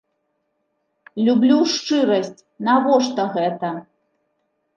[1.27, 3.73] Люблю шчырасць, навошта гэта?